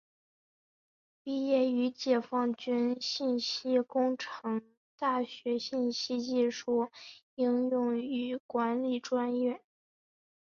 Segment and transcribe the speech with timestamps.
[1.21, 4.63] 毕业于解放军信息工程
[4.97, 6.89] 大学信息技术
[7.35, 9.61] 应用与管理专业。